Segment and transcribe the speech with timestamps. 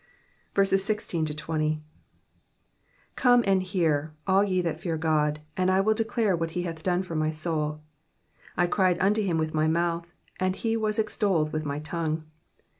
[0.55, 1.11] 1 6
[3.15, 6.81] Come and hear, all ye that fear God, and I will declare what he hath
[6.81, 7.83] done for my souL
[8.55, 12.23] 17 1 cried unto him with my mouth, and he was extolled with my tongue.